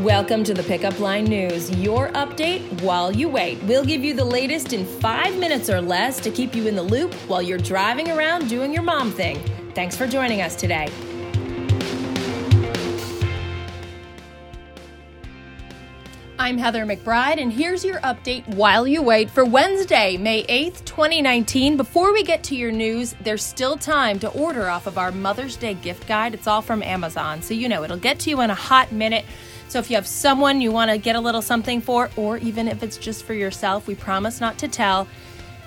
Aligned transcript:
Welcome 0.00 0.44
to 0.44 0.54
the 0.54 0.62
Pickup 0.62 0.98
Line 0.98 1.24
News, 1.24 1.70
your 1.76 2.08
update 2.12 2.80
while 2.80 3.14
you 3.14 3.28
wait. 3.28 3.62
We'll 3.64 3.84
give 3.84 4.02
you 4.02 4.14
the 4.14 4.24
latest 4.24 4.72
in 4.72 4.86
five 4.86 5.36
minutes 5.36 5.68
or 5.68 5.82
less 5.82 6.18
to 6.20 6.30
keep 6.30 6.54
you 6.54 6.66
in 6.66 6.74
the 6.74 6.82
loop 6.82 7.12
while 7.28 7.42
you're 7.42 7.58
driving 7.58 8.10
around 8.10 8.48
doing 8.48 8.72
your 8.72 8.82
mom 8.82 9.10
thing. 9.12 9.38
Thanks 9.74 9.96
for 9.96 10.06
joining 10.06 10.40
us 10.40 10.56
today. 10.56 10.88
I'm 16.38 16.56
Heather 16.56 16.86
McBride, 16.86 17.38
and 17.38 17.52
here's 17.52 17.84
your 17.84 18.00
update 18.00 18.48
while 18.54 18.88
you 18.88 19.02
wait 19.02 19.28
for 19.28 19.44
Wednesday, 19.44 20.16
May 20.16 20.44
8th, 20.44 20.82
2019. 20.86 21.76
Before 21.76 22.14
we 22.14 22.22
get 22.22 22.42
to 22.44 22.56
your 22.56 22.72
news, 22.72 23.14
there's 23.22 23.44
still 23.44 23.76
time 23.76 24.18
to 24.20 24.30
order 24.30 24.70
off 24.70 24.86
of 24.86 24.96
our 24.96 25.12
Mother's 25.12 25.56
Day 25.56 25.74
gift 25.74 26.08
guide. 26.08 26.32
It's 26.32 26.46
all 26.46 26.62
from 26.62 26.82
Amazon, 26.82 27.42
so 27.42 27.52
you 27.52 27.68
know 27.68 27.84
it'll 27.84 27.98
get 27.98 28.18
to 28.20 28.30
you 28.30 28.40
in 28.40 28.48
a 28.48 28.54
hot 28.54 28.90
minute. 28.92 29.26
So 29.70 29.78
if 29.78 29.88
you 29.88 29.94
have 29.94 30.06
someone 30.08 30.60
you 30.60 30.72
want 30.72 30.90
to 30.90 30.98
get 30.98 31.14
a 31.14 31.20
little 31.20 31.40
something 31.40 31.80
for, 31.80 32.10
or 32.16 32.38
even 32.38 32.66
if 32.66 32.82
it's 32.82 32.96
just 32.96 33.22
for 33.24 33.34
yourself, 33.34 33.86
we 33.86 33.94
promise 33.94 34.40
not 34.40 34.58
to 34.58 34.66
tell, 34.66 35.06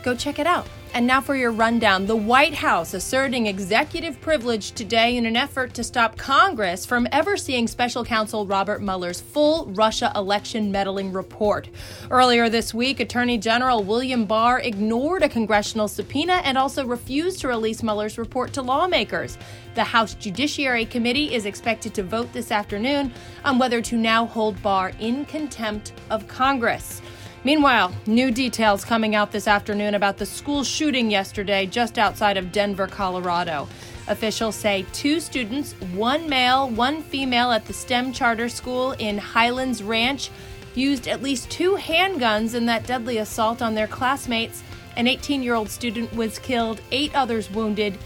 go 0.03 0.13
check 0.13 0.39
it 0.39 0.45
out. 0.45 0.67
And 0.95 1.07
now 1.07 1.21
for 1.21 1.35
your 1.35 1.51
rundown. 1.51 2.05
The 2.05 2.15
White 2.15 2.53
House 2.53 2.93
asserting 2.93 3.47
executive 3.47 4.21
privilege 4.21 4.73
today 4.73 5.17
in 5.17 5.25
an 5.25 5.35
effort 5.35 5.73
to 5.73 5.83
stop 5.83 6.17
Congress 6.17 6.85
from 6.85 7.07
ever 7.11 7.35
seeing 7.35 7.67
special 7.67 8.05
counsel 8.05 8.45
Robert 8.45 8.79
Mueller's 8.79 9.19
full 9.19 9.65
Russia 9.73 10.11
election 10.15 10.71
meddling 10.71 11.11
report. 11.11 11.67
Earlier 12.11 12.47
this 12.47 12.75
week, 12.75 12.99
Attorney 12.99 13.39
General 13.39 13.83
William 13.83 14.25
Barr 14.25 14.59
ignored 14.59 15.23
a 15.23 15.29
congressional 15.29 15.87
subpoena 15.87 16.43
and 16.45 16.59
also 16.59 16.85
refused 16.85 17.39
to 17.39 17.47
release 17.47 17.81
Mueller's 17.81 18.19
report 18.19 18.53
to 18.53 18.61
lawmakers. 18.61 19.39
The 19.73 19.83
House 19.83 20.13
Judiciary 20.13 20.85
Committee 20.85 21.33
is 21.33 21.47
expected 21.47 21.95
to 21.95 22.03
vote 22.03 22.31
this 22.33 22.51
afternoon 22.51 23.11
on 23.43 23.57
whether 23.57 23.81
to 23.81 23.97
now 23.97 24.27
hold 24.27 24.61
Barr 24.61 24.91
in 24.99 25.25
contempt 25.25 25.93
of 26.11 26.27
Congress. 26.27 27.01
Meanwhile, 27.45 27.93
new 28.07 28.31
details 28.31 28.85
coming 28.85 29.15
out 29.15 29.33
this 29.33 29.49
afternoon 29.49 29.95
about 29.95 30.17
the 30.17 30.25
school 30.25 30.63
shooting 30.63 31.11
yesterday 31.11 31.65
just 31.65 31.99
outside 31.99 32.37
of 32.37 32.53
Denver, 32.53 32.87
Colorado. 32.87 33.67
Officials 34.07 34.55
say 34.55 34.85
two 34.93 35.19
students, 35.19 35.73
one 35.93 36.29
male, 36.29 36.69
one 36.69 37.03
female 37.03 37.51
at 37.51 37.65
the 37.65 37.73
STEM 37.73 38.13
charter 38.13 38.47
school 38.47 38.93
in 38.93 39.17
Highlands 39.17 39.83
Ranch, 39.83 40.29
used 40.73 41.05
at 41.09 41.21
least 41.21 41.51
two 41.51 41.75
handguns 41.75 42.55
in 42.55 42.65
that 42.67 42.87
deadly 42.87 43.17
assault 43.17 43.61
on 43.61 43.75
their 43.75 43.87
classmates. 43.87 44.63
An 44.95 45.07
18 45.07 45.43
year 45.43 45.55
old 45.55 45.69
student 45.69 46.13
was 46.15 46.39
killed, 46.39 46.79
eight 46.91 47.13
others 47.13 47.51
wounded. 47.51 47.97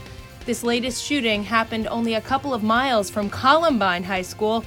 This 0.48 0.64
latest 0.64 1.04
shooting 1.04 1.44
happened 1.44 1.88
only 1.88 2.16
a 2.16 2.22
couple 2.22 2.56
of 2.56 2.64
miles 2.64 3.12
from 3.12 3.30
Columbine 3.30 4.04
High 4.04 4.24
School, 4.24 4.66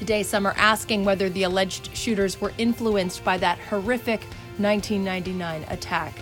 Today, 0.00 0.22
some 0.22 0.46
are 0.46 0.54
asking 0.56 1.04
whether 1.04 1.28
the 1.28 1.42
alleged 1.42 1.94
shooters 1.94 2.40
were 2.40 2.54
influenced 2.56 3.22
by 3.22 3.36
that 3.36 3.58
horrific 3.58 4.22
1999 4.56 5.66
attack. 5.68 6.14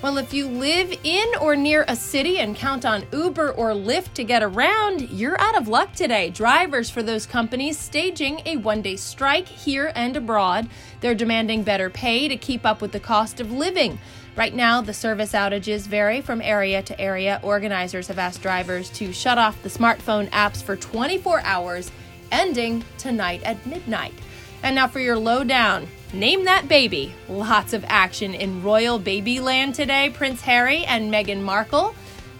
Well, 0.00 0.18
if 0.18 0.32
you 0.32 0.46
live 0.46 0.96
in 1.02 1.26
or 1.40 1.56
near 1.56 1.84
a 1.88 1.96
city 1.96 2.38
and 2.38 2.54
count 2.54 2.86
on 2.86 3.04
Uber 3.12 3.50
or 3.50 3.70
Lyft 3.70 4.14
to 4.14 4.22
get 4.22 4.44
around, 4.44 5.10
you're 5.10 5.38
out 5.40 5.56
of 5.56 5.66
luck 5.66 5.94
today. 5.94 6.30
Drivers 6.30 6.90
for 6.90 7.02
those 7.02 7.26
companies 7.26 7.76
staging 7.76 8.40
a 8.46 8.56
one 8.58 8.82
day 8.82 8.94
strike 8.94 9.48
here 9.48 9.90
and 9.96 10.16
abroad. 10.16 10.68
They're 11.00 11.16
demanding 11.16 11.64
better 11.64 11.90
pay 11.90 12.28
to 12.28 12.36
keep 12.36 12.64
up 12.64 12.80
with 12.80 12.92
the 12.92 13.00
cost 13.00 13.40
of 13.40 13.50
living. 13.50 13.98
Right 14.36 14.54
now, 14.54 14.80
the 14.80 14.94
service 14.94 15.32
outages 15.32 15.88
vary 15.88 16.20
from 16.20 16.40
area 16.40 16.82
to 16.84 17.00
area. 17.00 17.40
Organizers 17.42 18.06
have 18.06 18.20
asked 18.20 18.42
drivers 18.42 18.90
to 18.90 19.12
shut 19.12 19.38
off 19.38 19.60
the 19.64 19.68
smartphone 19.68 20.30
apps 20.30 20.62
for 20.62 20.76
24 20.76 21.40
hours 21.40 21.90
ending 22.32 22.84
tonight 22.96 23.42
at 23.42 23.64
midnight. 23.66 24.14
And 24.62 24.74
now 24.74 24.88
for 24.88 25.00
your 25.00 25.16
lowdown. 25.16 25.86
Name 26.12 26.44
that 26.46 26.68
baby. 26.68 27.14
Lots 27.28 27.72
of 27.72 27.84
action 27.86 28.34
in 28.34 28.62
royal 28.62 28.98
baby 28.98 29.40
land 29.40 29.74
today. 29.74 30.10
Prince 30.10 30.40
Harry 30.42 30.84
and 30.84 31.12
Meghan 31.12 31.42
Markle. 31.42 31.94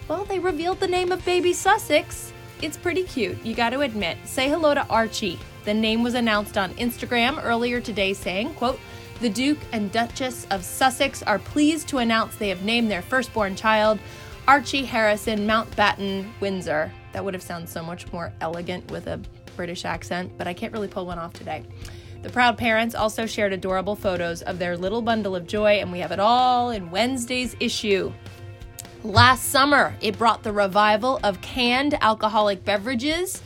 Well, 0.08 0.24
they 0.24 0.38
revealed 0.38 0.80
the 0.80 0.88
name 0.88 1.12
of 1.12 1.24
baby 1.24 1.52
Sussex. 1.52 2.32
It's 2.62 2.76
pretty 2.76 3.04
cute, 3.04 3.44
you 3.44 3.54
got 3.54 3.70
to 3.70 3.80
admit. 3.80 4.16
Say 4.24 4.48
hello 4.48 4.74
to 4.74 4.86
Archie. 4.88 5.38
The 5.64 5.74
name 5.74 6.02
was 6.02 6.14
announced 6.14 6.56
on 6.56 6.74
Instagram 6.74 7.44
earlier 7.44 7.80
today 7.80 8.14
saying, 8.14 8.54
quote, 8.54 8.80
the 9.20 9.28
Duke 9.28 9.58
and 9.72 9.92
Duchess 9.92 10.46
of 10.50 10.64
Sussex 10.64 11.22
are 11.22 11.38
pleased 11.38 11.88
to 11.88 11.98
announce 11.98 12.36
they 12.36 12.48
have 12.48 12.62
named 12.62 12.90
their 12.90 13.02
firstborn 13.02 13.54
child 13.54 13.98
Archie 14.46 14.84
Harrison 14.84 15.40
Mountbatten 15.40 16.26
Windsor. 16.40 16.90
That 17.12 17.24
would 17.24 17.34
have 17.34 17.42
sounded 17.42 17.68
so 17.68 17.82
much 17.82 18.10
more 18.12 18.32
elegant 18.40 18.90
with 18.90 19.06
a 19.08 19.20
British 19.58 19.84
accent, 19.84 20.32
but 20.38 20.46
I 20.46 20.54
can't 20.54 20.72
really 20.72 20.88
pull 20.88 21.04
one 21.04 21.18
off 21.18 21.34
today. 21.34 21.64
The 22.22 22.30
proud 22.30 22.56
parents 22.56 22.94
also 22.94 23.26
shared 23.26 23.52
adorable 23.52 23.94
photos 23.94 24.40
of 24.42 24.58
their 24.58 24.76
little 24.76 25.02
bundle 25.02 25.36
of 25.36 25.46
joy, 25.46 25.80
and 25.80 25.92
we 25.92 25.98
have 25.98 26.12
it 26.12 26.18
all 26.18 26.70
in 26.70 26.90
Wednesday's 26.90 27.54
issue. 27.60 28.12
Last 29.04 29.50
summer, 29.50 29.94
it 30.00 30.16
brought 30.16 30.42
the 30.42 30.52
revival 30.52 31.20
of 31.22 31.40
canned 31.40 31.94
alcoholic 32.00 32.64
beverages. 32.64 33.42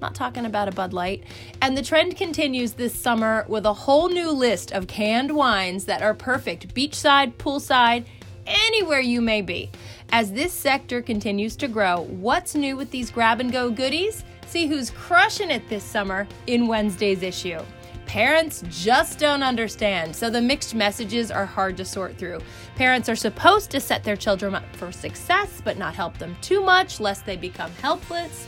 not 0.00 0.14
talking 0.14 0.44
about 0.44 0.68
a 0.68 0.72
Bud 0.72 0.92
Light. 0.92 1.24
And 1.62 1.76
the 1.76 1.82
trend 1.82 2.16
continues 2.16 2.72
this 2.72 2.94
summer 2.94 3.44
with 3.48 3.64
a 3.66 3.72
whole 3.72 4.08
new 4.08 4.30
list 4.30 4.72
of 4.72 4.86
canned 4.86 5.34
wines 5.34 5.84
that 5.86 6.02
are 6.02 6.14
perfect 6.14 6.74
beachside, 6.74 7.34
poolside, 7.34 8.04
anywhere 8.46 9.00
you 9.00 9.20
may 9.20 9.42
be. 9.42 9.70
As 10.10 10.32
this 10.32 10.52
sector 10.52 11.02
continues 11.02 11.56
to 11.56 11.68
grow, 11.68 12.02
what's 12.02 12.54
new 12.54 12.76
with 12.76 12.90
these 12.90 13.10
grab 13.10 13.40
and 13.40 13.50
go 13.50 13.70
goodies? 13.70 14.24
See 14.46 14.66
who's 14.66 14.90
crushing 14.90 15.50
it 15.50 15.68
this 15.68 15.84
summer 15.84 16.26
in 16.46 16.66
Wednesday's 16.66 17.22
issue. 17.22 17.60
Parents 18.06 18.62
just 18.70 19.18
don't 19.18 19.42
understand, 19.42 20.14
so 20.14 20.30
the 20.30 20.40
mixed 20.40 20.74
messages 20.74 21.32
are 21.32 21.44
hard 21.44 21.76
to 21.76 21.84
sort 21.84 22.16
through. 22.16 22.38
Parents 22.76 23.08
are 23.08 23.16
supposed 23.16 23.70
to 23.72 23.80
set 23.80 24.04
their 24.04 24.16
children 24.16 24.54
up 24.54 24.64
for 24.76 24.92
success, 24.92 25.60
but 25.64 25.76
not 25.76 25.96
help 25.96 26.16
them 26.18 26.36
too 26.40 26.62
much 26.62 27.00
lest 27.00 27.26
they 27.26 27.36
become 27.36 27.72
helpless. 27.82 28.46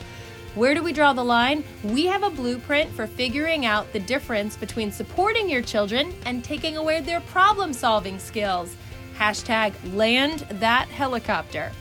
Where 0.54 0.74
do 0.74 0.82
we 0.82 0.92
draw 0.92 1.12
the 1.12 1.24
line? 1.24 1.64
We 1.82 2.06
have 2.06 2.22
a 2.22 2.30
blueprint 2.30 2.90
for 2.92 3.06
figuring 3.06 3.66
out 3.66 3.92
the 3.92 4.00
difference 4.00 4.56
between 4.56 4.92
supporting 4.92 5.50
your 5.50 5.62
children 5.62 6.14
and 6.24 6.44
taking 6.44 6.76
away 6.76 7.00
their 7.00 7.20
problem 7.20 7.72
solving 7.72 8.18
skills. 8.18 8.76
Hashtag 9.16 9.74
land 9.94 10.40
that 10.50 10.88
helicopter. 10.88 11.72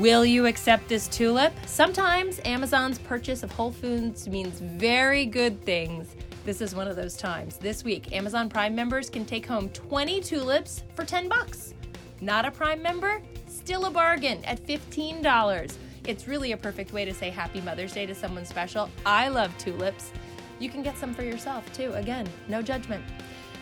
Will 0.00 0.24
you 0.26 0.46
accept 0.46 0.88
this 0.88 1.06
tulip? 1.06 1.52
Sometimes 1.66 2.40
Amazon's 2.44 2.98
purchase 2.98 3.44
of 3.44 3.52
Whole 3.52 3.70
Foods 3.70 4.26
means 4.26 4.58
very 4.58 5.24
good 5.24 5.62
things. 5.62 6.16
This 6.44 6.60
is 6.60 6.74
one 6.74 6.88
of 6.88 6.96
those 6.96 7.16
times. 7.16 7.58
This 7.58 7.84
week, 7.84 8.12
Amazon 8.12 8.48
Prime 8.48 8.74
members 8.74 9.08
can 9.08 9.24
take 9.24 9.46
home 9.46 9.68
20 9.68 10.20
tulips 10.20 10.82
for 10.96 11.04
10 11.04 11.28
bucks. 11.28 11.74
Not 12.20 12.44
a 12.44 12.50
Prime 12.50 12.82
member? 12.82 13.22
Still 13.46 13.84
a 13.84 13.90
bargain 13.90 14.44
at 14.46 14.66
$15. 14.66 15.76
It's 16.08 16.26
really 16.26 16.50
a 16.50 16.56
perfect 16.56 16.92
way 16.92 17.04
to 17.04 17.14
say 17.14 17.30
Happy 17.30 17.60
Mother's 17.60 17.92
Day 17.92 18.04
to 18.04 18.16
someone 18.16 18.44
special. 18.44 18.90
I 19.06 19.28
love 19.28 19.56
tulips. 19.58 20.10
You 20.58 20.70
can 20.70 20.82
get 20.82 20.98
some 20.98 21.14
for 21.14 21.22
yourself 21.22 21.72
too. 21.72 21.92
Again, 21.92 22.28
no 22.48 22.62
judgment. 22.62 23.04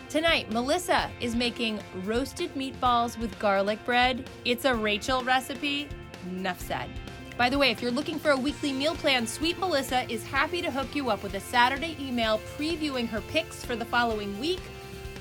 Tonight, 0.09 0.50
Melissa 0.50 1.10
is 1.21 1.34
making 1.34 1.78
roasted 2.04 2.54
meatballs 2.54 3.19
with 3.19 3.38
garlic 3.38 3.84
bread. 3.84 4.31
It's 4.47 4.65
a 4.65 4.75
Rachel 4.75 5.22
recipe. 5.25 5.88
Enough 6.31 6.60
said. 6.60 6.88
By 7.37 7.49
the 7.49 7.59
way, 7.59 7.71
if 7.71 7.81
you're 7.81 7.91
looking 7.91 8.19
for 8.19 8.31
a 8.31 8.37
weekly 8.37 8.72
meal 8.72 8.94
plan, 8.94 9.27
Sweet 9.27 9.59
Melissa 9.59 10.10
is 10.10 10.25
happy 10.25 10.62
to 10.62 10.71
hook 10.71 10.94
you 10.94 11.10
up 11.10 11.22
with 11.22 11.34
a 11.34 11.41
Saturday 11.41 11.97
email 12.00 12.41
previewing 12.56 13.09
her 13.09 13.21
picks 13.22 13.65
for 13.65 13.75
the 13.75 13.84
following 13.84 14.38
week. 14.38 14.60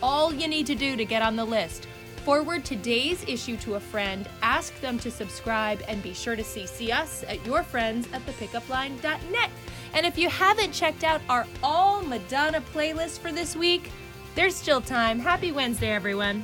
All 0.03 0.33
you 0.33 0.47
need 0.47 0.67
to 0.67 0.75
do 0.75 0.95
to 0.95 1.05
get 1.05 1.21
on 1.21 1.35
the 1.35 1.45
list 1.45 1.87
forward 2.21 2.63
today's 2.63 3.23
issue 3.27 3.57
to 3.57 3.75
a 3.75 3.79
friend, 3.79 4.27
ask 4.41 4.79
them 4.79 4.99
to 4.99 5.11
subscribe, 5.11 5.81
and 5.87 6.01
be 6.03 6.13
sure 6.13 6.35
to 6.35 6.43
CC 6.43 6.93
us 6.93 7.23
at 7.27 7.43
your 7.45 7.63
friends 7.63 8.07
at 8.13 8.25
thepickupline.net. 8.25 9.49
And 9.93 10.05
if 10.05 10.17
you 10.17 10.29
haven't 10.29 10.71
checked 10.71 11.03
out 11.03 11.21
our 11.29 11.45
All 11.63 12.01
Madonna 12.01 12.61
playlist 12.73 13.19
for 13.19 13.31
this 13.31 13.55
week, 13.55 13.91
there's 14.35 14.55
still 14.55 14.81
time. 14.81 15.19
Happy 15.19 15.51
Wednesday, 15.51 15.91
everyone. 15.91 16.43